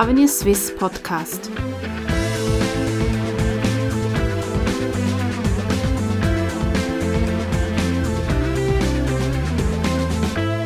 Avenir 0.00 0.28
Swiss 0.28 0.74
Podcast. 0.74 1.50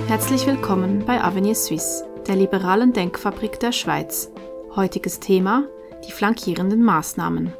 Herzlich 0.07 0.47
willkommen 0.47 1.05
bei 1.05 1.21
Avenir 1.21 1.57
Suisse, 1.57 2.05
der 2.29 2.37
liberalen 2.37 2.93
Denkfabrik 2.93 3.59
der 3.59 3.73
Schweiz. 3.73 4.31
Heutiges 4.77 5.19
Thema: 5.19 5.67
die 6.07 6.13
flankierenden 6.13 6.85
Maßnahmen. 6.85 7.53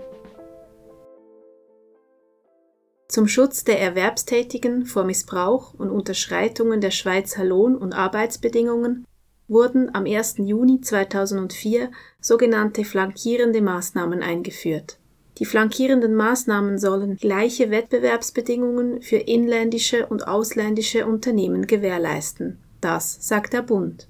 Zum 3.09 3.27
Schutz 3.27 3.65
der 3.65 3.81
Erwerbstätigen 3.81 4.87
vor 4.87 5.03
Missbrauch 5.03 5.75
und 5.75 5.91
Unterschreitungen 5.91 6.81
der 6.81 6.93
Schweizer 6.93 7.45
Lohn- 7.45 7.77
und 7.77 7.95
Arbeitsbedingungen 7.95 9.09
wurden 9.55 9.95
am 9.95 10.05
1. 10.05 10.35
Juni 10.39 10.83
2004 10.83 11.91
sogenannte 12.21 12.85
flankierende 12.85 13.63
Maßnahmen 13.63 14.23
eingeführt. 14.23 14.99
Die 15.39 15.47
flankierenden 15.47 16.15
Maßnahmen 16.15 16.79
sollen 16.79 17.17
gleiche 17.17 17.71
Wettbewerbsbedingungen 17.71 19.01
für 19.01 19.17
inländische 19.17 20.07
und 20.07 20.29
ausländische 20.29 21.07
Unternehmen 21.07 21.67
gewährleisten. 21.67 22.59
Das 22.81 23.27
sagt 23.27 23.55
der 23.55 23.63
Bund. 23.63 24.09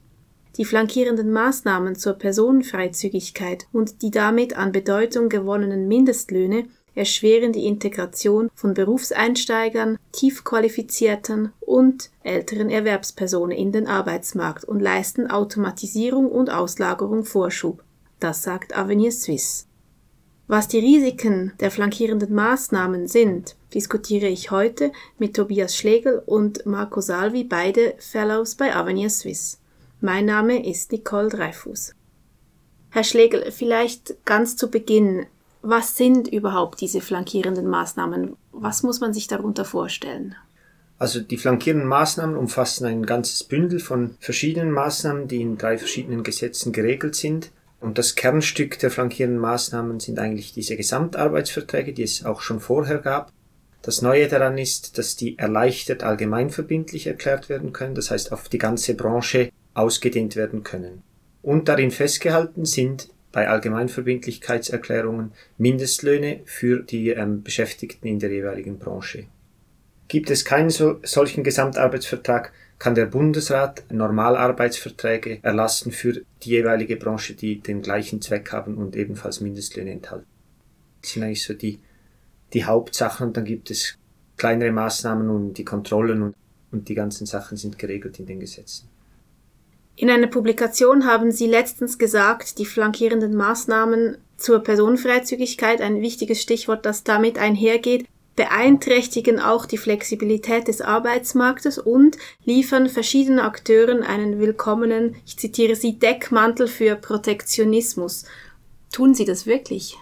Die 0.56 0.64
flankierenden 0.64 1.32
Maßnahmen 1.32 1.94
zur 1.96 2.14
Personenfreizügigkeit 2.14 3.66
und 3.72 4.02
die 4.02 4.10
damit 4.10 4.56
an 4.56 4.72
Bedeutung 4.72 5.28
gewonnenen 5.28 5.88
Mindestlöhne 5.88 6.64
erschweren 6.94 7.52
die 7.52 7.66
Integration 7.66 8.50
von 8.54 8.74
Berufseinsteigern, 8.74 9.98
tiefqualifizierten 10.12 11.52
und 11.60 12.10
älteren 12.22 12.70
Erwerbspersonen 12.70 13.56
in 13.56 13.72
den 13.72 13.86
Arbeitsmarkt 13.86 14.64
und 14.64 14.80
leisten 14.80 15.30
Automatisierung 15.30 16.30
und 16.30 16.50
Auslagerung 16.50 17.24
Vorschub. 17.24 17.82
Das 18.20 18.42
sagt 18.42 18.76
Avenir 18.76 19.12
Suisse. 19.12 19.66
Was 20.46 20.68
die 20.68 20.78
Risiken 20.78 21.52
der 21.60 21.70
flankierenden 21.70 22.34
Maßnahmen 22.34 23.08
sind, 23.08 23.56
diskutiere 23.72 24.26
ich 24.26 24.50
heute 24.50 24.92
mit 25.18 25.34
Tobias 25.34 25.74
Schlegel 25.74 26.22
und 26.26 26.66
Marco 26.66 27.00
Salvi, 27.00 27.44
beide 27.44 27.94
Fellows 27.98 28.54
bei 28.54 28.74
Avenir 28.74 29.08
Suisse. 29.08 29.56
Mein 30.00 30.26
Name 30.26 30.68
ist 30.68 30.92
Nicole 30.92 31.30
Dreyfus. 31.30 31.94
Herr 32.90 33.04
Schlegel, 33.04 33.50
vielleicht 33.50 34.22
ganz 34.26 34.56
zu 34.56 34.70
Beginn, 34.70 35.26
was 35.64 35.96
sind 35.96 36.28
überhaupt 36.28 36.80
diese 36.80 37.00
flankierenden 37.00 37.66
Maßnahmen? 37.66 38.36
Was 38.52 38.82
muss 38.82 39.00
man 39.00 39.14
sich 39.14 39.26
darunter 39.26 39.64
vorstellen? 39.64 40.36
Also 40.98 41.20
die 41.20 41.38
flankierenden 41.38 41.88
Maßnahmen 41.88 42.36
umfassen 42.36 42.86
ein 42.86 43.04
ganzes 43.04 43.42
Bündel 43.42 43.80
von 43.80 44.16
verschiedenen 44.20 44.70
Maßnahmen, 44.70 45.26
die 45.26 45.40
in 45.40 45.58
drei 45.58 45.78
verschiedenen 45.78 46.22
Gesetzen 46.22 46.72
geregelt 46.72 47.16
sind. 47.16 47.50
Und 47.80 47.98
das 47.98 48.14
Kernstück 48.14 48.78
der 48.78 48.90
flankierenden 48.90 49.40
Maßnahmen 49.40 50.00
sind 50.00 50.18
eigentlich 50.18 50.52
diese 50.52 50.76
Gesamtarbeitsverträge, 50.76 51.92
die 51.92 52.04
es 52.04 52.24
auch 52.24 52.42
schon 52.42 52.60
vorher 52.60 52.98
gab. 52.98 53.32
Das 53.82 54.02
Neue 54.02 54.28
daran 54.28 54.56
ist, 54.56 54.96
dass 54.96 55.16
die 55.16 55.38
erleichtert 55.38 56.02
allgemeinverbindlich 56.02 57.06
erklärt 57.06 57.48
werden 57.48 57.72
können, 57.72 57.94
das 57.94 58.10
heißt 58.10 58.32
auf 58.32 58.48
die 58.48 58.58
ganze 58.58 58.94
Branche 58.94 59.50
ausgedehnt 59.74 60.36
werden 60.36 60.62
können. 60.62 61.02
Und 61.42 61.68
darin 61.68 61.90
festgehalten 61.90 62.64
sind 62.64 63.08
bei 63.34 63.48
Allgemeinverbindlichkeitserklärungen 63.48 65.32
Mindestlöhne 65.58 66.40
für 66.44 66.84
die 66.84 67.10
ähm, 67.10 67.42
Beschäftigten 67.42 68.06
in 68.06 68.20
der 68.20 68.30
jeweiligen 68.30 68.78
Branche. 68.78 69.26
Gibt 70.06 70.30
es 70.30 70.44
keinen 70.44 70.70
so, 70.70 71.00
solchen 71.02 71.42
Gesamtarbeitsvertrag, 71.42 72.52
kann 72.78 72.94
der 72.94 73.06
Bundesrat 73.06 73.82
Normalarbeitsverträge 73.90 75.40
erlassen 75.42 75.90
für 75.90 76.22
die 76.42 76.50
jeweilige 76.50 76.96
Branche, 76.96 77.34
die 77.34 77.60
den 77.60 77.82
gleichen 77.82 78.22
Zweck 78.22 78.52
haben 78.52 78.76
und 78.76 78.94
ebenfalls 78.94 79.40
Mindestlöhne 79.40 79.90
enthalten. 79.90 80.26
Das 81.02 81.12
sind 81.12 81.24
eigentlich 81.24 81.42
so 81.42 81.54
die, 81.54 81.80
die 82.52 82.64
Hauptsachen 82.64 83.28
und 83.28 83.36
dann 83.36 83.44
gibt 83.44 83.70
es 83.70 83.98
kleinere 84.36 84.70
Maßnahmen 84.70 85.28
und 85.28 85.54
die 85.54 85.64
Kontrollen 85.64 86.22
und, 86.22 86.36
und 86.70 86.88
die 86.88 86.94
ganzen 86.94 87.26
Sachen 87.26 87.56
sind 87.56 87.78
geregelt 87.78 88.20
in 88.20 88.26
den 88.26 88.38
Gesetzen. 88.38 88.88
In 89.96 90.10
einer 90.10 90.26
Publikation 90.26 91.06
haben 91.06 91.30
Sie 91.30 91.46
letztens 91.46 91.98
gesagt, 91.98 92.58
die 92.58 92.66
flankierenden 92.66 93.34
Maßnahmen 93.34 94.18
zur 94.36 94.58
Personenfreizügigkeit, 94.58 95.80
ein 95.80 96.00
wichtiges 96.00 96.42
Stichwort, 96.42 96.84
das 96.84 97.04
damit 97.04 97.38
einhergeht, 97.38 98.06
beeinträchtigen 98.34 99.38
auch 99.38 99.66
die 99.66 99.78
Flexibilität 99.78 100.66
des 100.66 100.80
Arbeitsmarktes 100.80 101.78
und 101.78 102.18
liefern 102.44 102.88
verschiedenen 102.88 103.38
Akteuren 103.38 104.02
einen 104.02 104.40
willkommenen, 104.40 105.14
ich 105.24 105.36
zitiere 105.36 105.76
Sie, 105.76 106.00
Deckmantel 106.00 106.66
für 106.66 106.96
Protektionismus. 106.96 108.24
Tun 108.92 109.14
Sie 109.14 109.24
das 109.24 109.46
wirklich? 109.46 109.96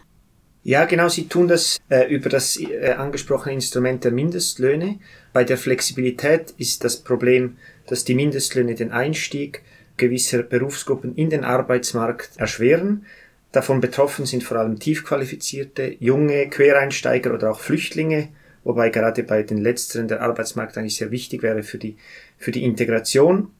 Ja, 0.64 0.86
genau, 0.86 1.08
Sie 1.08 1.28
tun 1.28 1.48
das 1.48 1.78
äh, 1.91 2.08
über 2.08 2.31
das 2.31 2.58
äh, 2.58 2.92
angesprochene 2.92 3.54
Instrument 3.54 4.04
der 4.04 4.12
Mindestlöhne. 4.12 5.00
Bei 5.32 5.44
der 5.44 5.58
Flexibilität 5.58 6.54
ist 6.56 6.84
das 6.84 6.98
Problem, 6.98 7.56
dass 7.88 8.04
die 8.04 8.14
Mindestlöhne 8.14 8.75
den 8.75 8.92
Einstieg 8.92 9.62
gewisser 9.97 10.42
Berufsgruppen 10.42 11.14
in 11.14 11.30
den 11.30 11.44
Arbeitsmarkt 11.44 12.30
erschweren. 12.36 13.06
Davon 13.53 13.80
betroffen 13.80 14.26
sind 14.26 14.44
vor 14.44 14.58
allem 14.58 14.78
tiefqualifizierte, 14.78 15.97
junge 16.00 16.48
Quereinsteiger 16.48 17.34
oder 17.34 17.50
auch 17.50 17.60
Flüchtlinge, 17.60 18.28
wobei 18.64 18.88
gerade 18.88 19.22
bei 19.22 19.42
den 19.42 19.58
letzteren 19.58 20.08
der 20.08 20.22
Arbeitsmarkt 20.22 20.78
eigentlich 20.78 20.97
sehr 20.97 21.10
wichtig 21.10 21.42
wäre 21.42 21.62
für 21.62 21.78
die, 21.78 21.97
für 22.38 22.50
die 22.50 22.64
Integration. 22.64 23.50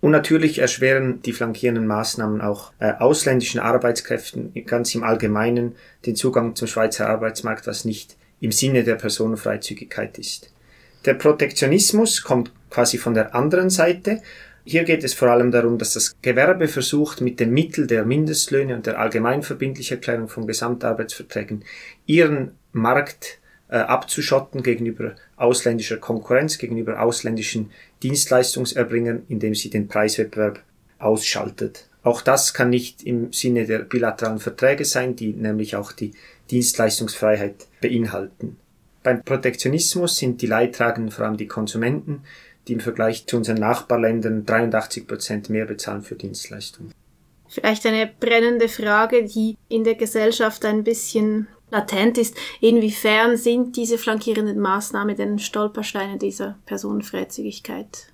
Und 0.00 0.10
natürlich 0.10 0.58
erschweren 0.58 1.22
die 1.22 1.32
flankierenden 1.32 1.86
Maßnahmen 1.86 2.40
auch 2.40 2.72
äh, 2.80 2.92
ausländischen 2.98 3.60
Arbeitskräften 3.60 4.52
ganz 4.66 4.94
im 4.94 5.04
Allgemeinen 5.04 5.76
den 6.06 6.16
Zugang 6.16 6.56
zum 6.56 6.66
Schweizer 6.66 7.08
Arbeitsmarkt, 7.08 7.66
was 7.68 7.84
nicht 7.84 8.16
im 8.40 8.50
Sinne 8.50 8.82
der 8.82 8.96
Personenfreizügigkeit 8.96 10.18
ist. 10.18 10.52
Der 11.04 11.14
Protektionismus 11.14 12.22
kommt 12.22 12.52
quasi 12.70 12.98
von 12.98 13.14
der 13.14 13.34
anderen 13.34 13.70
Seite 13.70 14.22
hier 14.64 14.84
geht 14.84 15.02
es 15.04 15.14
vor 15.14 15.28
allem 15.28 15.50
darum, 15.50 15.78
dass 15.78 15.94
das 15.94 16.14
Gewerbe 16.22 16.68
versucht, 16.68 17.20
mit 17.20 17.40
dem 17.40 17.52
Mittel 17.52 17.86
der 17.86 18.04
Mindestlöhne 18.04 18.76
und 18.76 18.86
der 18.86 18.98
Allgemeinverbindlicherklärung 18.98 20.28
von 20.28 20.46
Gesamtarbeitsverträgen 20.46 21.64
ihren 22.06 22.52
Markt 22.72 23.38
äh, 23.68 23.76
abzuschotten 23.76 24.62
gegenüber 24.62 25.16
ausländischer 25.36 25.96
Konkurrenz, 25.96 26.58
gegenüber 26.58 27.00
ausländischen 27.00 27.70
Dienstleistungserbringern, 28.02 29.22
indem 29.28 29.54
sie 29.54 29.70
den 29.70 29.88
Preiswettbewerb 29.88 30.62
ausschaltet. 30.98 31.88
Auch 32.04 32.20
das 32.22 32.54
kann 32.54 32.70
nicht 32.70 33.02
im 33.02 33.32
Sinne 33.32 33.66
der 33.66 33.80
bilateralen 33.80 34.40
Verträge 34.40 34.84
sein, 34.84 35.16
die 35.16 35.32
nämlich 35.32 35.76
auch 35.76 35.92
die 35.92 36.12
Dienstleistungsfreiheit 36.50 37.66
beinhalten. 37.80 38.56
Beim 39.02 39.22
Protektionismus 39.22 40.16
sind 40.16 40.42
die 40.42 40.46
Leidtragenden 40.46 41.10
vor 41.10 41.24
allem 41.24 41.36
die 41.36 41.48
Konsumenten, 41.48 42.22
die 42.68 42.74
im 42.74 42.80
Vergleich 42.80 43.26
zu 43.26 43.36
unseren 43.36 43.58
Nachbarländern 43.58 44.46
83 44.46 45.06
Prozent 45.06 45.50
mehr 45.50 45.66
bezahlen 45.66 46.02
für 46.02 46.14
Dienstleistungen. 46.14 46.92
Vielleicht 47.48 47.84
eine 47.86 48.10
brennende 48.18 48.68
Frage, 48.68 49.24
die 49.24 49.56
in 49.68 49.84
der 49.84 49.94
Gesellschaft 49.94 50.64
ein 50.64 50.84
bisschen 50.84 51.48
latent 51.70 52.18
ist. 52.18 52.36
Inwiefern 52.60 53.36
sind 53.36 53.76
diese 53.76 53.98
flankierenden 53.98 54.58
Maßnahmen 54.58 55.16
denn 55.16 55.38
Stolpersteine 55.38 56.18
dieser 56.18 56.58
Personenfreizügigkeit? 56.66 58.12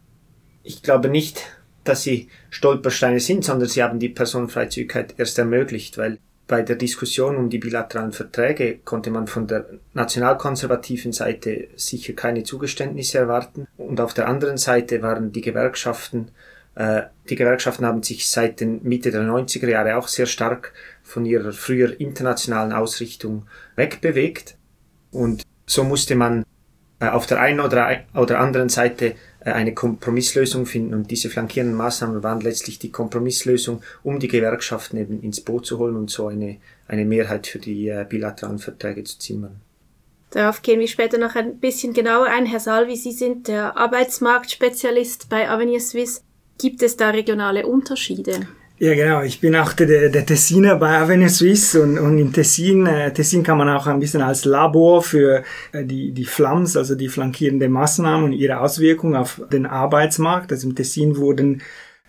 Ich 0.63 0.83
glaube 0.83 1.09
nicht, 1.09 1.45
dass 1.85 2.03
sie 2.03 2.29
Stolpersteine 2.51 3.21
sind, 3.21 3.45
sondern 3.45 3.69
sie 3.69 3.83
haben 3.83 3.99
die 3.99 4.09
Personenfreizügigkeit 4.09 5.15
erst 5.19 5.39
ermöglicht, 5.39 5.99
weil 5.99 6.19
bei 6.49 6.63
der 6.63 6.77
Diskussion 6.77 7.37
um 7.37 7.51
die 7.51 7.59
bilateralen 7.59 8.13
Verträge 8.13 8.79
konnte 8.79 9.11
man 9.11 9.27
von 9.27 9.47
der 9.47 9.67
nationalkonservativen 9.93 11.13
Seite 11.13 11.69
sicher 11.77 12.15
keine 12.15 12.43
Zugeständnisse 12.43 13.19
erwarten. 13.19 13.69
Und 13.77 14.01
auf 14.01 14.15
der 14.15 14.27
anderen 14.27 14.57
Seite 14.57 15.03
waren 15.03 15.31
die 15.31 15.43
Gewerkschaften, 15.43 16.31
äh, 16.75 17.03
die 17.29 17.37
Gewerkschaften 17.37 17.85
haben 17.85 18.03
sich 18.03 18.29
seit 18.31 18.61
den 18.61 18.83
Mitte 18.83 19.11
der 19.11 19.23
90er 19.23 19.69
Jahre 19.69 19.97
auch 19.97 20.09
sehr 20.09 20.27
stark 20.27 20.73
von 21.03 21.27
ihrer 21.27 21.53
früher 21.53 22.01
internationalen 22.01 22.73
Ausrichtung 22.73 23.47
wegbewegt. 23.77 24.57
Und 25.11 25.43
so 25.67 25.85
musste 25.85 26.15
man 26.15 26.47
äh, 26.99 27.09
auf 27.09 27.27
der 27.27 27.41
einen 27.41 27.61
oder, 27.61 28.05
oder 28.15 28.41
anderen 28.41 28.71
Seite 28.71 29.17
eine 29.41 29.75
Kompromisslösung 29.75 30.67
finden. 30.67 30.95
Und 30.95 31.11
diese 31.11 31.31
flankierenden 31.31 31.77
Maßnahmen 31.77 32.23
waren 32.23 32.41
letztlich 32.41 32.79
die 32.79 32.91
Kompromisslösung, 32.91 33.83
um 34.03 34.19
die 34.19 34.29
Gewerkschaften 34.29 34.97
eben 34.97 35.23
ins 35.23 35.41
Boot 35.41 35.67
zu 35.67 35.79
holen 35.79 35.97
und 35.97 36.11
so 36.11 36.29
eine, 36.29 36.59
eine 36.87 37.05
Mehrheit 37.05 37.47
für 37.47 37.59
die 37.59 37.89
äh, 37.89 38.05
bilateralen 38.09 38.59
Verträge 38.59 39.05
zu 39.05 39.19
zimmern. 39.19 39.61
Darauf 40.31 40.61
gehen 40.61 40.81
wir 40.81 40.89
später 40.89 41.17
noch 41.17 41.37
ein 41.37 41.59
bisschen 41.59 41.95
genauer 41.95 42.27
ein. 42.27 42.45
Herr 42.45 42.61
Salvi, 42.61 42.97
Sie 42.97 43.13
sind 43.13 43.49
der 43.49 43.77
Arbeitsmarktspezialist 43.77 45.29
bei 45.31 45.49
Avenir 45.49 45.81
Suisse. 45.81 46.21
Gibt 46.59 46.83
es 46.83 46.97
da 46.97 47.11
regionale 47.11 47.67
Unterschiede? 47.67 48.47
Ja, 48.81 48.95
genau. 48.95 49.23
Ich 49.23 49.41
bin 49.41 49.57
auch 49.57 49.73
der, 49.73 50.09
der 50.09 50.25
Tessiner 50.25 50.77
bei 50.77 50.99
Avenue 50.99 51.29
Suisse 51.29 51.83
und, 51.83 51.99
und 51.99 52.17
in 52.17 52.33
Tessin, 52.33 52.87
äh, 52.87 53.13
Tessin 53.13 53.43
kann 53.43 53.59
man 53.59 53.69
auch 53.69 53.89
ein 53.89 53.99
bisschen 53.99 54.23
als 54.23 54.45
Labor 54.45 55.03
für 55.03 55.43
äh, 55.73 55.85
die, 55.85 56.13
die 56.13 56.25
Flams, 56.25 56.77
also 56.77 56.95
die 56.95 57.09
flankierende 57.09 57.69
Maßnahmen 57.69 58.27
und 58.27 58.33
ihre 58.35 58.61
Auswirkungen 58.61 59.17
auf 59.17 59.43
den 59.51 59.67
Arbeitsmarkt. 59.67 60.53
Also 60.53 60.69
im 60.69 60.77
Tessin 60.77 61.17
wurden 61.17 61.61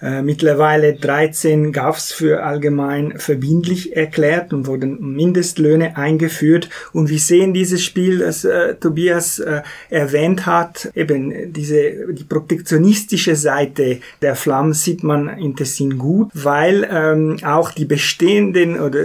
Äh, 0.01 0.21
mittlerweile 0.21 0.93
13 0.93 1.73
GAFs 1.73 2.13
für 2.13 2.43
allgemein 2.43 3.15
verbindlich 3.17 3.97
erklärt 3.97 4.53
und 4.53 4.65
wurden 4.65 5.15
Mindestlöhne 5.15 5.97
eingeführt. 5.97 6.69
Und 6.93 7.09
wir 7.09 7.19
sehen 7.19 7.53
dieses 7.53 7.83
Spiel, 7.83 8.19
das 8.19 8.45
äh, 8.45 8.75
Tobias 8.75 9.39
äh, 9.39 9.61
erwähnt 9.89 10.45
hat, 10.45 10.89
eben 10.95 11.51
diese 11.51 12.13
die 12.13 12.23
protektionistische 12.23 13.35
Seite 13.35 13.99
der 14.21 14.35
Flamm 14.35 14.73
sieht 14.73 15.03
man 15.03 15.27
in 15.37 15.57
Tessin 15.57 15.97
gut, 15.97 16.29
weil 16.33 16.87
ähm, 16.89 17.37
auch 17.43 17.71
die 17.71 17.85
bestehenden 17.85 18.79
oder 18.79 19.03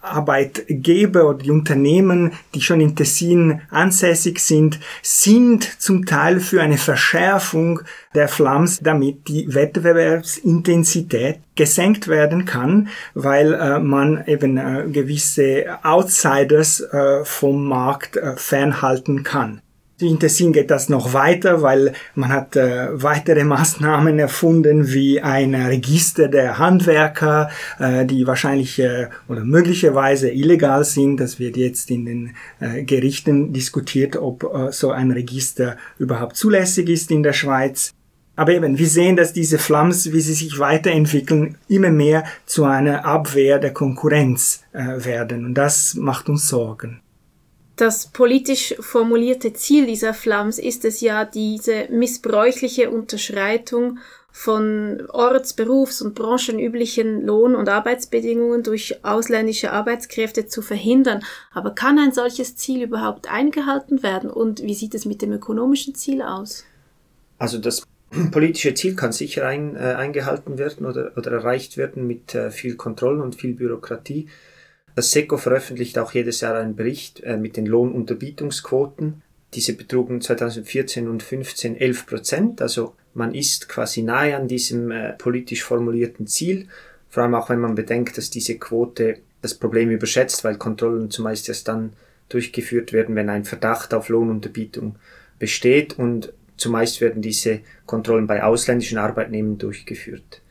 Arbeitgeber 0.00 1.28
oder 1.28 1.38
die 1.38 1.50
Unternehmen, 1.50 2.32
die 2.54 2.60
schon 2.60 2.80
in 2.80 2.96
Tessin 2.96 3.60
ansässig 3.70 4.40
sind, 4.40 4.80
sind 5.02 5.80
zum 5.80 6.06
Teil 6.06 6.40
für 6.40 6.62
eine 6.62 6.78
Verschärfung 6.78 7.80
der 8.14 8.28
Flams, 8.28 8.80
damit 8.80 9.28
die 9.28 9.52
Wettbewerbsintensität 9.54 11.40
gesenkt 11.54 12.08
werden 12.08 12.44
kann, 12.44 12.88
weil 13.14 13.52
äh, 13.54 13.78
man 13.78 14.24
eben 14.26 14.56
äh, 14.56 14.86
gewisse 14.90 15.78
Outsiders 15.82 16.80
äh, 16.80 17.24
vom 17.24 17.66
Markt 17.66 18.16
äh, 18.16 18.36
fernhalten 18.36 19.22
kann. 19.22 19.60
In 20.00 20.18
Tessin 20.18 20.52
geht 20.52 20.70
das 20.70 20.88
noch 20.88 21.12
weiter, 21.12 21.62
weil 21.62 21.92
man 22.14 22.30
hat 22.30 22.56
äh, 22.56 22.88
weitere 22.92 23.44
Maßnahmen 23.44 24.18
erfunden, 24.18 24.92
wie 24.92 25.20
ein 25.20 25.54
Register 25.54 26.28
der 26.28 26.58
Handwerker, 26.58 27.50
äh, 27.78 28.06
die 28.06 28.26
wahrscheinlich 28.26 28.78
äh, 28.78 29.08
oder 29.28 29.44
möglicherweise 29.44 30.30
illegal 30.30 30.84
sind. 30.84 31.18
Das 31.18 31.38
wird 31.38 31.56
jetzt 31.56 31.90
in 31.90 32.06
den 32.06 32.30
äh, 32.60 32.82
Gerichten 32.84 33.52
diskutiert, 33.52 34.16
ob 34.16 34.44
äh, 34.44 34.72
so 34.72 34.90
ein 34.90 35.10
Register 35.10 35.76
überhaupt 35.98 36.36
zulässig 36.36 36.88
ist 36.88 37.10
in 37.10 37.22
der 37.22 37.32
Schweiz. 37.32 37.92
Aber 38.36 38.52
eben, 38.52 38.78
wir 38.78 38.88
sehen, 38.88 39.16
dass 39.16 39.34
diese 39.34 39.58
Flams, 39.58 40.12
wie 40.12 40.20
sie 40.20 40.32
sich 40.32 40.58
weiterentwickeln, 40.58 41.58
immer 41.68 41.90
mehr 41.90 42.24
zu 42.46 42.64
einer 42.64 43.04
Abwehr 43.04 43.58
der 43.58 43.74
Konkurrenz 43.74 44.62
äh, 44.72 45.04
werden. 45.04 45.44
Und 45.44 45.54
das 45.54 45.94
macht 45.94 46.30
uns 46.30 46.48
Sorgen. 46.48 47.02
Das 47.80 48.08
politisch 48.08 48.74
formulierte 48.78 49.54
Ziel 49.54 49.86
dieser 49.86 50.12
Flams 50.12 50.58
ist 50.58 50.84
es 50.84 51.00
ja, 51.00 51.24
diese 51.24 51.88
missbräuchliche 51.88 52.90
Unterschreitung 52.90 54.00
von 54.30 55.06
orts-, 55.08 55.54
berufs- 55.54 56.02
und 56.02 56.14
branchenüblichen 56.14 57.22
Lohn- 57.24 57.54
und 57.54 57.70
Arbeitsbedingungen 57.70 58.62
durch 58.62 59.02
ausländische 59.02 59.72
Arbeitskräfte 59.72 60.46
zu 60.46 60.60
verhindern. 60.60 61.22
Aber 61.52 61.70
kann 61.70 61.98
ein 61.98 62.12
solches 62.12 62.54
Ziel 62.54 62.82
überhaupt 62.82 63.32
eingehalten 63.32 64.02
werden? 64.02 64.28
Und 64.28 64.62
wie 64.62 64.74
sieht 64.74 64.94
es 64.94 65.06
mit 65.06 65.22
dem 65.22 65.32
ökonomischen 65.32 65.94
Ziel 65.94 66.20
aus? 66.20 66.66
Also 67.38 67.56
das 67.56 67.86
politische 68.30 68.74
Ziel 68.74 68.94
kann 68.94 69.12
sicher 69.12 69.46
ein, 69.46 69.74
äh, 69.74 69.94
eingehalten 69.96 70.58
werden 70.58 70.84
oder, 70.84 71.12
oder 71.16 71.30
erreicht 71.30 71.78
werden 71.78 72.06
mit 72.06 72.34
äh, 72.34 72.50
viel 72.50 72.76
Kontrolle 72.76 73.22
und 73.22 73.36
viel 73.36 73.54
Bürokratie. 73.54 74.28
Das 74.94 75.10
SECO 75.12 75.36
veröffentlicht 75.36 75.98
auch 75.98 76.12
jedes 76.12 76.40
Jahr 76.40 76.56
einen 76.56 76.76
Bericht 76.76 77.20
äh, 77.20 77.36
mit 77.36 77.56
den 77.56 77.66
Lohnunterbietungsquoten. 77.66 79.22
Diese 79.54 79.72
betrugen 79.72 80.20
2014 80.20 81.08
und 81.08 81.22
2015 81.22 81.76
11 81.76 82.06
Prozent. 82.06 82.62
Also 82.62 82.94
man 83.14 83.34
ist 83.34 83.68
quasi 83.68 84.02
nahe 84.02 84.36
an 84.36 84.48
diesem 84.48 84.90
äh, 84.90 85.12
politisch 85.14 85.64
formulierten 85.64 86.26
Ziel. 86.26 86.68
Vor 87.08 87.22
allem 87.22 87.34
auch 87.34 87.50
wenn 87.50 87.60
man 87.60 87.74
bedenkt, 87.74 88.16
dass 88.18 88.30
diese 88.30 88.58
Quote 88.58 89.18
das 89.42 89.54
Problem 89.54 89.90
überschätzt, 89.90 90.44
weil 90.44 90.56
Kontrollen 90.56 91.10
zumeist 91.10 91.48
erst 91.48 91.68
dann 91.68 91.94
durchgeführt 92.28 92.92
werden, 92.92 93.16
wenn 93.16 93.28
ein 93.28 93.44
Verdacht 93.44 93.92
auf 93.94 94.08
Lohnunterbietung 94.08 94.96
besteht 95.38 95.98
und 95.98 96.32
zumeist 96.56 97.00
werden 97.00 97.22
diese 97.22 97.60
Kontrollen 97.86 98.26
bei 98.26 98.44
ausländischen 98.44 98.98
Arbeitnehmern 98.98 99.58
durchgeführt. 99.58 100.42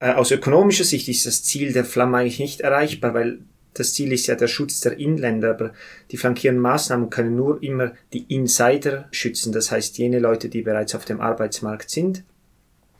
Äh, 0.00 0.12
aus 0.12 0.30
ökonomischer 0.32 0.84
Sicht 0.84 1.08
ist 1.08 1.26
das 1.26 1.44
Ziel 1.44 1.72
der 1.72 1.84
Flamme 1.84 2.18
eigentlich 2.18 2.40
nicht 2.40 2.62
erreichbar, 2.62 3.14
weil 3.14 3.38
das 3.74 3.92
Ziel 3.92 4.12
ist 4.12 4.26
ja 4.26 4.36
der 4.36 4.46
Schutz 4.46 4.80
der 4.80 4.98
Inländer, 4.98 5.50
aber 5.50 5.72
die 6.10 6.16
flankierenden 6.16 6.62
Maßnahmen 6.62 7.10
können 7.10 7.36
nur 7.36 7.62
immer 7.62 7.92
die 8.12 8.24
Insider 8.34 9.08
schützen, 9.10 9.52
das 9.52 9.70
heißt 9.70 9.98
jene 9.98 10.20
Leute, 10.20 10.48
die 10.48 10.62
bereits 10.62 10.94
auf 10.94 11.04
dem 11.04 11.20
Arbeitsmarkt 11.20 11.90
sind. 11.90 12.24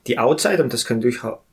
Die 0.06 0.18
Outsider, 0.18 0.62
und 0.62 0.72
das 0.72 0.84
können 0.84 1.00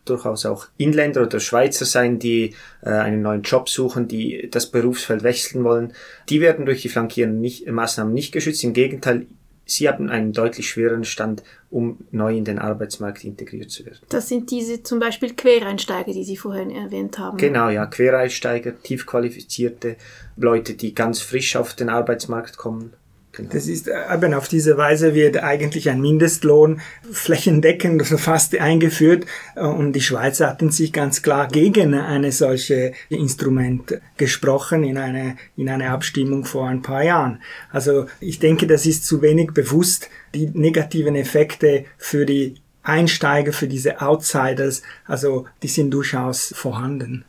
durchaus 0.03 0.45
auch 0.45 0.67
Inländer 0.75 1.21
oder 1.21 1.39
Schweizer 1.39 1.85
sein, 1.85 2.19
die 2.19 2.53
äh, 2.81 2.89
einen 2.89 3.21
neuen 3.21 3.43
Job 3.43 3.69
suchen, 3.69 4.09
die 4.09 4.49
das 4.51 4.69
Berufsfeld 4.69 5.23
wechseln 5.23 5.63
wollen, 5.63 5.93
die 6.27 6.41
werden 6.41 6.65
durch 6.65 6.81
die 6.81 6.89
flankierenden 6.89 7.73
Maßnahmen 7.73 8.13
nicht 8.13 8.33
geschützt. 8.33 8.63
Im 8.65 8.73
Gegenteil, 8.73 9.27
sie 9.71 9.87
haben 9.87 10.09
einen 10.09 10.33
deutlich 10.33 10.69
schwereren 10.69 11.03
Stand, 11.03 11.43
um 11.69 11.99
neu 12.11 12.35
in 12.35 12.45
den 12.45 12.59
Arbeitsmarkt 12.59 13.23
integriert 13.23 13.71
zu 13.71 13.85
werden. 13.85 13.99
Das 14.09 14.27
sind 14.27 14.51
diese 14.51 14.83
zum 14.83 14.99
Beispiel 14.99 15.33
Quereinsteiger, 15.33 16.11
die 16.11 16.23
Sie 16.23 16.37
vorhin 16.37 16.69
erwähnt 16.69 17.17
haben. 17.17 17.37
Genau, 17.37 17.69
ja, 17.69 17.85
Quereinsteiger, 17.85 18.81
tiefqualifizierte 18.81 19.95
Leute, 20.35 20.73
die 20.73 20.93
ganz 20.93 21.21
frisch 21.21 21.55
auf 21.55 21.73
den 21.73 21.89
Arbeitsmarkt 21.89 22.57
kommen. 22.57 22.93
Genau. 23.33 23.49
Das 23.53 23.67
ist 23.67 23.87
äh, 23.87 24.13
eben 24.13 24.33
auf 24.33 24.49
diese 24.49 24.77
Weise 24.77 25.15
wird 25.15 25.37
eigentlich 25.37 25.89
ein 25.89 26.01
Mindestlohn 26.01 26.81
flächendeckend 27.11 28.05
fast 28.19 28.57
eingeführt 28.57 29.25
äh, 29.55 29.61
und 29.61 29.93
die 29.93 30.01
Schweizer 30.01 30.49
hatten 30.49 30.69
sich 30.69 30.91
ganz 30.91 31.21
klar 31.21 31.47
gegen 31.47 31.93
eine 31.93 32.31
solche 32.33 32.91
Instrument 33.09 34.01
gesprochen 34.17 34.83
in 34.83 34.97
eine 34.97 35.37
in 35.55 35.69
eine 35.69 35.91
Abstimmung 35.91 36.43
vor 36.43 36.67
ein 36.67 36.81
paar 36.81 37.03
Jahren. 37.03 37.41
Also 37.71 38.07
ich 38.19 38.39
denke, 38.39 38.67
das 38.67 38.85
ist 38.85 39.05
zu 39.05 39.21
wenig 39.21 39.51
bewusst 39.51 40.09
die 40.35 40.47
negativen 40.47 41.15
Effekte 41.15 41.85
für 41.97 42.25
die 42.25 42.55
Einsteiger, 42.83 43.53
für 43.53 43.67
diese 43.67 44.01
Outsiders, 44.01 44.81
also 45.05 45.45
die 45.61 45.67
sind 45.67 45.91
durchaus 45.91 46.51
vorhanden. 46.55 47.25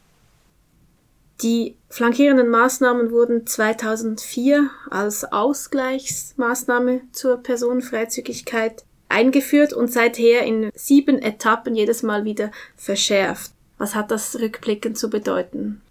Die 1.41 1.77
flankierenden 1.89 2.49
Maßnahmen 2.49 3.11
wurden 3.11 3.47
2004 3.47 4.71
als 4.91 5.25
Ausgleichsmaßnahme 5.25 7.01
zur 7.13 7.39
Personenfreizügigkeit 7.39 8.85
eingeführt 9.09 9.73
und 9.73 9.93
seither 9.93 10.45
in 10.45 10.71
sieben 10.75 11.19
Etappen 11.21 11.75
jedes 11.75 12.03
Mal 12.03 12.25
wieder 12.25 12.51
verschärft. 12.77 13.53
Was 13.79 13.95
hat 13.95 14.11
das 14.11 14.39
rückblickend 14.39 14.97
zu 14.97 15.11
bedeuten? 15.11 15.83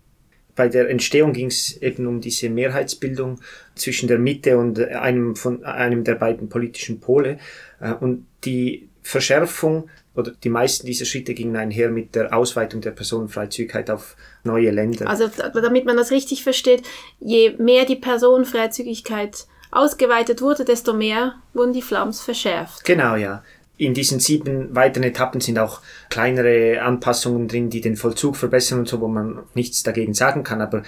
Bei 0.62 0.70
der 0.70 0.92
Entstehung 0.92 1.34
ging 1.34 1.48
es 1.48 1.82
eben 1.82 2.06
um 2.06 2.22
diese 2.22 2.48
Mehrheitsbildung 2.48 3.40
zwischen 3.74 4.08
der 4.08 4.20
Mitte 4.20 4.60
und 4.60 4.80
einem 4.80 5.36
von 5.36 5.64
einem 5.64 6.04
der 6.04 6.14
beiden 6.14 6.50
politischen 6.50 7.00
Pole. 7.00 7.40
Äh, 7.80 7.94
und 7.94 8.28
die 8.44 8.88
Verschärfung 9.02 9.90
oder 10.14 10.34
die 10.44 10.50
meisten 10.50 10.86
dieser 10.86 11.06
Schritte 11.06 11.34
gingen 11.34 11.56
einher 11.56 11.90
mit 11.90 12.14
der 12.14 12.32
Ausweitung 12.38 12.80
der 12.80 12.92
Personenfreizügigkeit 12.92 13.90
auf 13.90 14.16
neue 14.44 14.70
Länder. 14.70 15.10
Also 15.10 15.32
damit 15.52 15.86
man 15.86 15.98
das 15.98 16.12
richtig 16.12 16.44
versteht, 16.44 16.84
je 17.20 17.56
mehr 17.58 17.86
die 17.86 17.96
Personenfreizügigkeit 17.96 19.48
ausgeweitet 19.72 20.44
wurde, 20.44 20.64
desto 20.64 20.94
mehr 20.94 21.42
wurden 21.56 21.74
die 21.74 21.82
Flams 21.82 22.22
verschärft. 22.22 22.86
Genau, 22.86 23.16
ja. 23.16 23.44
In 23.78 23.94
diesen 23.94 24.20
sieben 24.20 24.76
weiteren 24.76 25.04
Etappen 25.04 25.42
sind 25.42 25.58
auch 25.58 25.82
kleinere 26.10 26.82
Anpassungen 26.82 27.48
drin, 27.48 27.70
die 27.70 27.82
den 27.82 27.96
Vollzug 27.96 28.36
verbessern 28.36 28.80
und 28.80 28.88
so, 28.88 29.02
wo 29.02 29.08
man 29.08 29.44
nichts 29.56 29.82
dagegen 29.82 30.14
sagen 30.14 30.44
kann. 30.44 30.62
Aber 30.62 30.84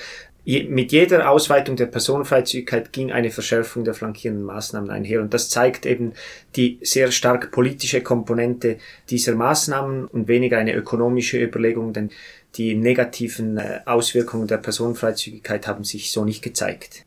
mit 0.45 0.91
jeder 0.91 1.29
Ausweitung 1.29 1.77
der 1.77 1.85
Personenfreizügigkeit 1.85 2.91
ging 2.91 3.11
eine 3.11 3.31
Verschärfung 3.31 3.85
der 3.85 3.93
flankierenden 3.93 4.45
Maßnahmen 4.45 4.89
einher. 4.89 5.21
Und 5.21 5.33
das 5.33 5.49
zeigt 5.49 5.85
eben 5.85 6.13
die 6.55 6.79
sehr 6.81 7.11
stark 7.11 7.51
politische 7.51 8.01
Komponente 8.01 8.77
dieser 9.09 9.35
Maßnahmen 9.35 10.05
und 10.05 10.27
weniger 10.27 10.57
eine 10.57 10.75
ökonomische 10.75 11.41
Überlegung, 11.41 11.93
denn 11.93 12.09
die 12.55 12.75
negativen 12.75 13.57
äh, 13.57 13.79
Auswirkungen 13.85 14.47
der 14.47 14.57
Personenfreizügigkeit 14.57 15.65
haben 15.65 15.83
sich 15.83 16.11
so 16.11 16.25
nicht 16.25 16.43
gezeigt. 16.43 17.05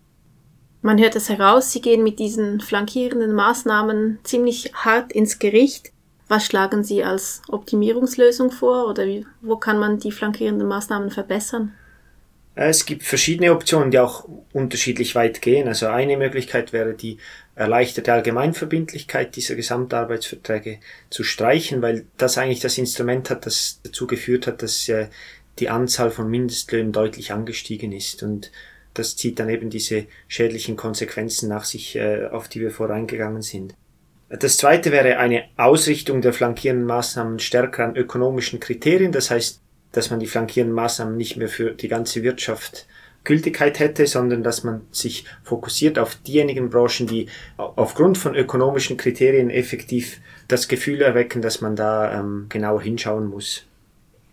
Man 0.83 0.99
hört 0.99 1.17
es 1.17 1.29
heraus, 1.29 1.73
Sie 1.73 1.81
gehen 1.81 2.03
mit 2.03 2.19
diesen 2.19 2.61
flankierenden 2.61 3.33
Maßnahmen 3.33 4.19
ziemlich 4.23 4.73
hart 4.75 5.13
ins 5.13 5.39
Gericht. 5.39 5.93
Was 6.29 6.47
schlagen 6.47 6.85
Sie 6.85 7.05
als 7.05 7.43
Optimierungslösung 7.49 8.51
vor 8.51 8.89
oder 8.89 9.07
wie, 9.07 9.27
wo 9.41 9.57
kann 9.57 9.79
man 9.79 9.99
die 9.99 10.13
flankierenden 10.13 10.67
Maßnahmen 10.67 11.11
verbessern? 11.11 11.73
Äh, 12.57 12.69
es 12.71 12.85
gibt 12.85 13.05
verschiedene 13.05 13.53
Optionen, 13.53 13.93
die 13.93 14.01
auch 14.01 14.29
unterschiedlich 14.53 15.15
weit 15.15 15.41
gehen. 15.41 15.69
Also 15.69 15.87
eine 15.87 16.17
Möglichkeit 16.17 16.73
wäre 16.73 16.95
die 16.95 17.19
erleichterte 17.55 18.13
Allgemeinverbindlichkeit 18.13 19.37
dieser 19.37 19.55
Gesamtarbeitsverträge 19.55 20.81
zu 21.11 21.23
streichen, 21.23 21.81
weil 21.81 22.07
das 22.17 22.39
eigentlich 22.39 22.61
das 22.61 22.79
Instrument 22.79 23.31
hat, 23.31 23.47
das 23.47 23.81
dazu 23.85 24.07
geführt 24.07 24.47
hat, 24.47 24.63
dass 24.63 24.89
äh, 24.89 25.09
die 25.59 25.69
Anzahl 25.69 26.11
von 26.11 26.29
Mindestlöhnen 26.29 26.93
deutlich 26.93 27.33
angestiegen 27.33 27.93
ist. 27.93 28.23
Und 28.23 28.51
das 28.99 29.17
zieht 29.17 29.39
dann 29.39 29.49
eben 29.49 29.71
diese 29.71 30.07
schädlichen 30.29 30.77
Konsequenzen 30.77 31.49
nach 31.49 31.65
sich, 31.65 31.97
äh, 31.97 32.27
auf 32.27 32.49
die 32.49 32.61
wir 32.61 32.71
voreingegangen 32.71 33.43
sind. 33.43 33.75
Das 34.29 34.57
zweite 34.57 34.91
wäre 34.91 35.19
eine 35.19 35.45
Ausrichtung 35.57 36.21
der 36.21 36.33
flankierenden 36.33 36.87
Maßnahmen 36.87 37.39
stärker 37.39 37.85
an 37.85 37.97
ökonomischen 37.97 38.59
Kriterien. 38.59 39.13
Das 39.13 39.31
heißt, 39.31 39.61
dass 39.93 40.11
man 40.11 40.19
die 40.19 40.27
flankierenden 40.27 40.75
Maßnahmen 40.75 41.17
nicht 41.17 41.37
mehr 41.37 41.49
für 41.49 41.71
die 41.71 41.89
ganze 41.89 42.23
Wirtschaft 42.23 42.87
Gültigkeit 43.27 43.79
hätte, 43.79 44.07
sondern 44.07 44.43
dass 44.43 44.65
man 44.65 44.83
sich 44.91 45.25
fokussiert 45.43 45.99
auf 45.99 46.15
diejenigen 46.15 46.71
Branchen, 46.71 47.07
die 47.07 47.27
aufgrund 47.57 48.19
von 48.19 48.35
ökonomischen 48.35 48.97
Kriterien 48.97 49.51
effektiv 49.51 50.21
das 50.49 50.69
Gefühl 50.69 51.03
erwecken, 51.03 51.43
dass 51.43 51.61
man 51.61 51.77
da 51.77 52.21
ähm, 52.21 52.47
genauer 52.49 52.83
hinschauen 52.83 53.27
muss. 53.27 53.65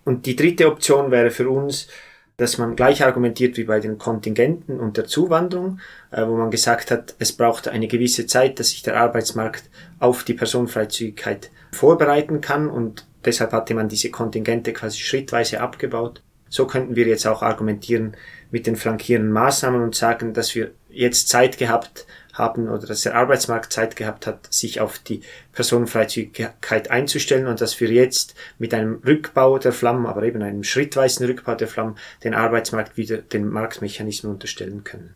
Und 0.05 0.25
die 0.25 0.35
dritte 0.35 0.67
Option 0.67 1.11
wäre 1.11 1.31
für 1.31 1.49
uns, 1.49 1.87
dass 2.37 2.57
man 2.57 2.75
gleich 2.75 3.03
argumentiert 3.03 3.57
wie 3.57 3.63
bei 3.65 3.79
den 3.79 3.97
Kontingenten 3.97 4.79
und 4.79 4.97
der 4.97 5.05
Zuwanderung, 5.05 5.79
äh, 6.11 6.25
wo 6.25 6.35
man 6.35 6.51
gesagt 6.51 6.91
hat, 6.91 7.15
es 7.19 7.31
braucht 7.31 7.67
eine 7.67 7.87
gewisse 7.87 8.25
Zeit, 8.25 8.59
dass 8.59 8.69
sich 8.69 8.81
der 8.81 8.97
Arbeitsmarkt 8.97 9.69
auf 9.99 10.23
die 10.23 10.33
Personenfreizügigkeit 10.33 11.51
vorbereiten 11.71 12.41
kann 12.41 12.69
und 12.69 13.05
deshalb 13.23 13.51
hatte 13.51 13.73
man 13.73 13.89
diese 13.89 14.09
Kontingente 14.09 14.73
quasi 14.73 14.99
schrittweise 14.99 15.61
abgebaut. 15.61 16.21
So 16.49 16.67
könnten 16.67 16.95
wir 16.95 17.07
jetzt 17.07 17.25
auch 17.25 17.41
argumentieren 17.41 18.15
mit 18.51 18.67
den 18.67 18.75
flankierenden 18.75 19.31
Maßnahmen 19.31 19.81
und 19.81 19.95
sagen, 19.95 20.33
dass 20.33 20.53
wir 20.53 20.71
jetzt 20.89 21.29
Zeit 21.29 21.57
gehabt 21.57 22.05
haben 22.33 22.67
oder 22.67 22.87
dass 22.87 23.01
der 23.01 23.15
Arbeitsmarkt 23.15 23.71
Zeit 23.71 23.95
gehabt 23.95 24.27
hat, 24.27 24.51
sich 24.51 24.81
auf 24.81 24.99
die 24.99 25.21
Personenfreizügigkeit 25.53 26.91
einzustellen 26.91 27.47
und 27.47 27.61
dass 27.61 27.79
wir 27.79 27.89
jetzt 27.89 28.35
mit 28.57 28.73
einem 28.73 29.01
Rückbau 29.05 29.59
der 29.59 29.71
Flammen, 29.71 30.05
aber 30.05 30.23
eben 30.23 30.41
einem 30.41 30.63
schrittweisen 30.63 31.25
Rückbau 31.25 31.55
der 31.55 31.67
Flammen, 31.67 31.95
den 32.23 32.33
Arbeitsmarkt 32.33 32.97
wieder 32.97 33.17
den 33.17 33.47
Marktmechanismen 33.47 34.33
unterstellen 34.33 34.83
können. 34.83 35.15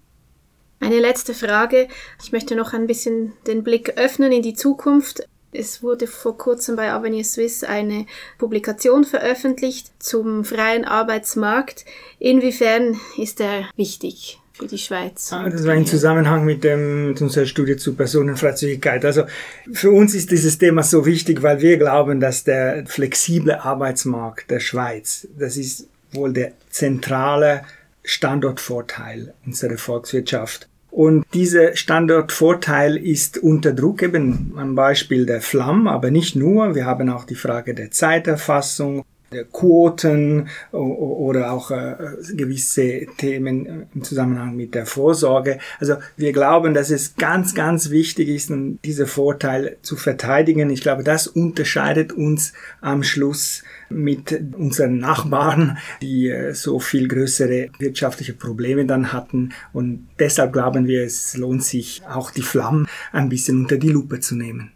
Eine 0.79 0.99
letzte 0.99 1.33
Frage. 1.33 1.87
Ich 2.23 2.31
möchte 2.31 2.55
noch 2.55 2.73
ein 2.73 2.85
bisschen 2.85 3.33
den 3.47 3.63
Blick 3.63 3.97
öffnen 3.97 4.31
in 4.31 4.43
die 4.43 4.53
Zukunft. 4.53 5.27
Es 5.51 5.81
wurde 5.81 6.05
vor 6.05 6.37
kurzem 6.37 6.75
bei 6.75 6.91
Avenir 6.91 7.23
Swiss 7.23 7.63
eine 7.63 8.05
Publikation 8.37 9.03
veröffentlicht 9.03 9.91
zum 9.97 10.45
freien 10.45 10.85
Arbeitsmarkt. 10.85 11.85
Inwiefern 12.19 12.99
ist 13.17 13.41
er 13.41 13.67
wichtig? 13.75 14.39
Für 14.57 14.67
die 14.67 14.77
Schweiz. 14.77 15.31
Ah, 15.31 15.49
das 15.49 15.65
war 15.65 15.75
im 15.75 15.85
Zusammenhang 15.85 16.45
mit, 16.45 16.63
dem, 16.63 17.09
mit 17.09 17.21
unserer 17.21 17.45
Studie 17.45 17.77
zu 17.77 17.95
Personenfreizügigkeit. 17.95 19.05
Also 19.05 19.23
für 19.71 19.91
uns 19.91 20.15
ist 20.15 20.31
dieses 20.31 20.57
Thema 20.57 20.83
so 20.83 21.05
wichtig, 21.05 21.43
weil 21.43 21.61
wir 21.61 21.77
glauben, 21.77 22.19
dass 22.19 22.43
der 22.43 22.85
flexible 22.87 23.55
Arbeitsmarkt 23.55 24.49
der 24.49 24.59
Schweiz, 24.59 25.27
das 25.37 25.57
ist 25.57 25.87
wohl 26.11 26.33
der 26.33 26.53
zentrale 26.69 27.63
Standortvorteil 28.03 29.33
unserer 29.45 29.77
Volkswirtschaft. 29.77 30.67
Und 30.89 31.25
dieser 31.33 31.75
Standortvorteil 31.75 32.97
ist 32.97 33.37
unter 33.37 33.73
Druck 33.73 34.01
eben 34.01 34.53
am 34.57 34.73
Beispiel 34.73 35.25
der 35.25 35.41
Flamm, 35.41 35.87
aber 35.87 36.09
nicht 36.09 36.35
nur. 36.35 36.73
Wir 36.73 36.85
haben 36.85 37.09
auch 37.09 37.25
die 37.25 37.35
Frage 37.35 37.75
der 37.75 37.91
Zeiterfassung 37.91 39.05
Quoten 39.51 40.47
oder 40.71 41.51
auch 41.51 41.71
äh, 41.71 41.95
gewisse 42.33 43.05
Themen 43.17 43.87
im 43.93 44.03
Zusammenhang 44.03 44.55
mit 44.55 44.73
der 44.73 44.85
Vorsorge. 44.85 45.59
Also 45.79 45.95
wir 46.15 46.31
glauben, 46.31 46.73
dass 46.73 46.89
es 46.89 47.15
ganz, 47.15 47.53
ganz 47.53 47.89
wichtig 47.89 48.29
ist, 48.29 48.51
diese 48.85 49.07
Vorteil 49.07 49.77
zu 49.81 49.95
verteidigen. 49.95 50.69
Ich 50.69 50.81
glaube, 50.81 51.03
das 51.03 51.27
unterscheidet 51.27 52.13
uns 52.13 52.53
am 52.81 53.03
Schluss 53.03 53.63
mit 53.89 54.39
unseren 54.55 54.97
Nachbarn, 54.97 55.77
die 56.01 56.29
äh, 56.29 56.53
so 56.53 56.79
viel 56.79 57.07
größere 57.07 57.69
wirtschaftliche 57.79 58.33
Probleme 58.33 58.85
dann 58.85 59.13
hatten. 59.13 59.53
Und 59.73 60.07
deshalb 60.19 60.53
glauben 60.53 60.87
wir, 60.87 61.03
es 61.03 61.35
lohnt 61.37 61.63
sich 61.63 62.01
auch 62.07 62.31
die 62.31 62.41
Flammen 62.41 62.87
ein 63.11 63.29
bisschen 63.29 63.61
unter 63.61 63.77
die 63.77 63.89
Lupe 63.89 64.19
zu 64.19 64.35
nehmen. 64.35 64.71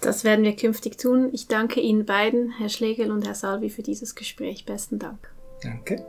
Das 0.00 0.24
werden 0.24 0.44
wir 0.44 0.54
künftig 0.54 0.98
tun. 0.98 1.30
Ich 1.32 1.48
danke 1.48 1.80
Ihnen 1.80 2.06
beiden, 2.06 2.50
Herr 2.50 2.68
Schlegel 2.68 3.10
und 3.10 3.26
Herr 3.26 3.34
Salvi, 3.34 3.68
für 3.68 3.82
dieses 3.82 4.14
Gespräch. 4.14 4.64
Besten 4.64 4.98
Dank. 4.98 5.30
Danke. 5.62 6.06